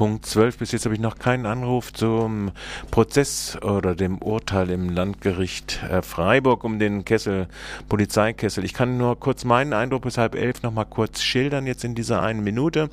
Punkt 0.00 0.26
12. 0.26 0.58
Bis 0.58 0.70
jetzt 0.70 0.84
habe 0.84 0.94
ich 0.94 1.00
noch 1.00 1.18
keinen 1.18 1.44
Anruf 1.44 1.92
zum 1.92 2.52
Prozess 2.92 3.60
oder 3.60 3.96
dem 3.96 4.18
Urteil 4.18 4.70
im 4.70 4.90
Landgericht 4.90 5.82
äh, 5.82 6.02
Freiburg 6.02 6.62
um 6.62 6.78
den 6.78 7.04
Kessel, 7.04 7.48
Polizeikessel. 7.88 8.64
Ich 8.64 8.74
kann 8.74 8.96
nur 8.96 9.18
kurz 9.18 9.44
meinen 9.44 9.72
Eindruck 9.72 10.02
bis 10.02 10.16
halb 10.16 10.36
elf 10.36 10.62
noch 10.62 10.70
mal 10.70 10.84
kurz 10.84 11.20
schildern, 11.20 11.66
jetzt 11.66 11.82
in 11.82 11.96
dieser 11.96 12.22
einen 12.22 12.44
Minute. 12.44 12.90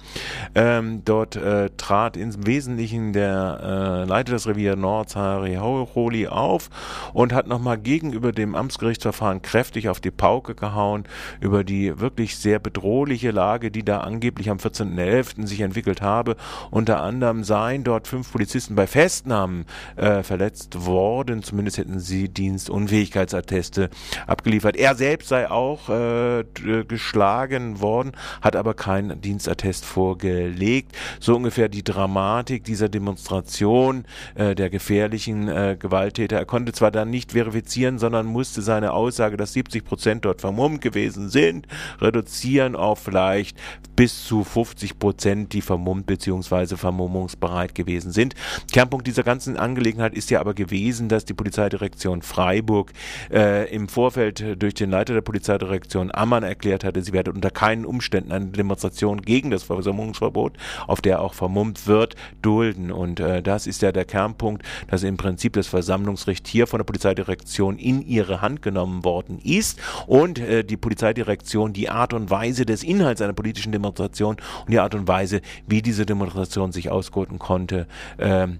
Ähm, 0.56 1.04
dort 1.06 1.36
äh, 1.36 1.70
trat 1.78 2.18
im 2.18 2.48
Wesentlichen 2.48 3.14
der 3.14 3.60
äh, 3.62 4.10
Leiter 4.10 4.32
des 4.32 4.48
Revier 4.48 4.76
Nords, 4.76 5.16
Harry 5.16 5.58
Holi, 5.58 6.28
auf 6.28 6.72
und 7.14 7.34
hat 7.34 7.46
noch 7.46 7.60
mal 7.60 7.78
gegenüber 7.78 8.32
dem 8.32 8.56
Amtsgerichtsverfahren 8.56 9.44
kräftig 9.44 9.90
auf 9.90 10.00
die 10.00 10.10
Pauke 10.10 10.56
gehauen 10.56 11.04
über 11.40 11.64
die 11.64 12.00
wirklich 12.00 12.36
sehr 12.36 12.58
bedrohliche 12.58 13.30
Lage, 13.30 13.70
die 13.70 13.86
da 13.86 14.00
angeblich 14.00 14.50
am 14.50 14.58
14.11. 14.58 15.46
sich 15.46 15.62
entwickelt 15.62 16.02
habe. 16.02 16.36
Unter 16.72 16.95
unter 16.96 17.04
anderem 17.04 17.44
seien 17.44 17.84
dort 17.84 18.08
fünf 18.08 18.32
Polizisten 18.32 18.76
bei 18.76 18.88
Festnahmen 18.88 19.66
äh, 19.98 20.24
verletzt 20.24 20.86
worden. 20.86 21.44
Zumindest 21.44 21.78
hätten 21.78 22.00
sie 22.00 22.30
Dienstunfähigkeitsatteste 22.30 23.90
abgeliefert. 24.28 24.78
Er 24.78 24.96
selbst 24.96 25.28
sei 25.28 25.52
auch 25.52 25.90
äh, 25.90 26.46
geschlagen 26.88 27.82
worden, 27.82 28.14
hat 28.42 28.56
aber 28.56 28.76
kein 28.76 29.20
Dienstattest 29.20 29.84
vorgelegt. 29.84 30.96
So 31.20 31.36
ungefähr 31.36 31.68
die 31.68 31.84
Dramatik 31.84 32.64
dieser 32.64 32.88
Demonstration 32.88 34.06
äh, 34.36 34.56
der 34.56 34.70
gefährlichen 34.70 35.50
äh, 35.50 35.76
Gewalttäter. 35.78 36.38
Er 36.38 36.46
konnte 36.46 36.72
zwar 36.72 36.92
dann 36.92 37.10
nicht 37.10 37.34
verifizieren, 37.34 38.00
sondern 38.00 38.26
musste 38.26 38.62
seine 38.62 38.94
Aussage, 38.94 39.36
dass 39.36 39.52
70 39.52 39.84
Prozent 39.84 40.24
dort 40.24 40.40
vermummt 40.40 40.80
gewesen 40.80 41.30
sind, 41.30 41.68
reduzieren 42.00 42.78
auf 42.78 43.00
vielleicht 43.00 43.58
bis 43.98 44.24
zu 44.26 44.46
50 44.46 44.98
Prozent, 44.98 45.52
die 45.52 45.62
vermummt 45.62 46.06
bzw 46.06 46.78
vermummungsbereit 46.86 47.74
gewesen 47.74 48.12
sind. 48.12 48.36
Kernpunkt 48.72 49.08
dieser 49.08 49.24
ganzen 49.24 49.58
Angelegenheit 49.58 50.14
ist 50.14 50.30
ja 50.30 50.40
aber 50.40 50.54
gewesen, 50.54 51.10
dass 51.10 51.26
die 51.26 51.34
Polizeidirektion 51.34 52.22
Freiburg 52.22 52.94
äh, 53.34 53.74
im 53.74 53.88
Vorfeld 53.88 54.62
durch 54.62 54.76
den 54.76 54.92
Leiter 54.92 55.16
der 55.16 55.22
Polizeidirektion 55.22 56.12
Ammann 56.14 56.44
erklärt 56.44 56.84
hatte, 56.84 57.02
sie 57.02 57.12
werde 57.12 57.32
unter 57.32 57.50
keinen 57.50 57.86
Umständen 57.86 58.32
eine 58.32 58.46
Demonstration 58.46 59.22
gegen 59.22 59.50
das 59.50 59.64
Versammlungsverbot, 59.64 60.58
auf 60.86 61.02
der 61.02 61.22
auch 61.22 61.34
vermummt 61.34 61.88
wird, 61.88 62.16
dulden. 62.44 62.92
Und 62.92 63.20
äh, 63.20 63.42
das 63.42 63.66
ist 63.66 63.82
ja 63.82 63.92
der 63.92 64.06
Kernpunkt, 64.06 64.64
dass 64.88 65.02
im 65.02 65.18
Prinzip 65.18 65.54
das 65.54 65.66
Versammlungsrecht 65.66 66.48
hier 66.48 66.68
von 66.68 66.78
der 66.78 66.86
Polizeidirektion 66.86 67.80
in 67.80 68.06
ihre 68.06 68.42
Hand 68.42 68.62
genommen 68.62 69.04
worden 69.04 69.40
ist 69.44 69.80
und 70.06 70.38
äh, 70.38 70.64
die 70.64 70.78
Polizeidirektion 70.78 71.74
die 71.74 71.90
Art 71.90 72.14
und 72.14 72.30
Weise 72.30 72.66
des 72.66 72.84
Inhalts 72.84 73.22
einer 73.22 73.34
politischen 73.34 73.72
Demonstration 73.72 74.38
und 74.66 74.72
die 74.72 74.80
Art 74.80 74.94
und 74.94 75.08
Weise, 75.08 75.42
wie 75.68 75.82
diese 75.82 76.06
Demonstration 76.06 76.72
sich 76.76 76.92
ausgurten 76.92 77.40
konnte, 77.40 77.88
ähm, 78.20 78.60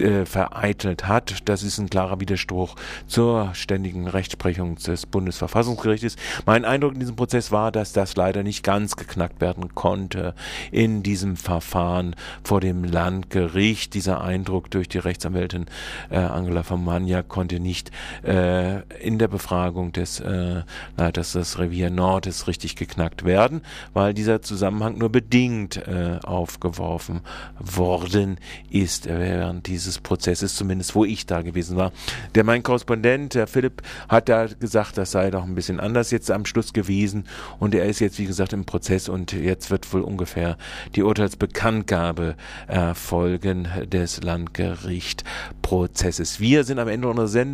äh, 0.00 0.26
vereitelt 0.26 1.06
hat. 1.06 1.48
Das 1.48 1.62
ist 1.62 1.78
ein 1.78 1.90
klarer 1.90 2.20
Widerspruch 2.20 2.76
zur 3.06 3.50
ständigen 3.54 4.06
Rechtsprechung 4.06 4.76
des 4.76 5.06
Bundesverfassungsgerichtes. 5.06 6.16
Mein 6.46 6.64
Eindruck 6.64 6.94
in 6.94 7.00
diesem 7.00 7.16
Prozess 7.16 7.52
war, 7.52 7.72
dass 7.72 7.92
das 7.92 8.16
leider 8.16 8.42
nicht 8.42 8.62
ganz 8.62 8.96
geknackt 8.96 9.40
werden 9.40 9.74
konnte 9.74 10.34
in 10.70 11.02
diesem 11.02 11.36
Verfahren 11.36 12.14
vor 12.42 12.60
dem 12.60 12.84
Landgericht. 12.84 13.94
Dieser 13.94 14.22
Eindruck 14.22 14.70
durch 14.70 14.88
die 14.88 14.98
Rechtsanwältin 14.98 15.66
äh, 16.10 16.18
Angela 16.18 16.62
von 16.62 16.84
Magna 16.84 17.22
konnte 17.22 17.60
nicht 17.60 17.90
äh, 18.24 18.82
in 19.00 19.18
der 19.18 19.28
Befragung 19.28 19.92
des 19.92 20.20
äh, 20.20 20.62
Leiters 20.96 21.32
des 21.32 21.58
Revier 21.58 21.90
Nordes 21.90 22.46
richtig 22.46 22.76
geknackt 22.76 23.24
werden, 23.24 23.62
weil 23.92 24.14
dieser 24.14 24.42
Zusammenhang 24.42 24.98
nur 24.98 25.10
bedingt 25.10 25.76
äh, 25.76 26.18
aufgeworfen 26.22 27.20
worden 27.58 28.38
ist 28.70 29.06
während 29.06 29.66
dieses 29.66 29.87
dieses 29.88 30.00
Prozesses, 30.00 30.54
zumindest 30.54 30.94
wo 30.94 31.06
ich 31.06 31.26
da 31.26 31.42
gewesen 31.42 31.76
war. 31.76 31.92
Der 32.34 32.44
mein 32.44 32.62
Korrespondent, 32.62 33.34
der 33.34 33.46
Philipp, 33.46 33.80
hat 34.08 34.28
da 34.28 34.46
gesagt, 34.46 34.96
das 34.98 35.12
sei 35.12 35.30
doch 35.30 35.44
ein 35.44 35.54
bisschen 35.54 35.80
anders 35.80 36.10
jetzt 36.10 36.30
am 36.30 36.44
Schluss 36.44 36.74
gewesen 36.74 37.24
und 37.58 37.74
er 37.74 37.86
ist 37.86 38.00
jetzt, 38.00 38.18
wie 38.18 38.26
gesagt, 38.26 38.52
im 38.52 38.66
Prozess 38.66 39.08
und 39.08 39.32
jetzt 39.32 39.70
wird 39.70 39.90
wohl 39.92 40.02
ungefähr 40.02 40.58
die 40.94 41.02
Urteilsbekanntgabe 41.02 42.36
erfolgen 42.66 43.66
des 43.86 44.22
Landgerichtprozesses. 44.22 46.38
Wir 46.38 46.64
sind 46.64 46.78
am 46.78 46.88
Ende 46.88 47.08
unserer 47.08 47.28
Sendung. 47.28 47.48